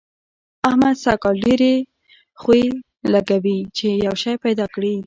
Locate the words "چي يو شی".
3.77-4.33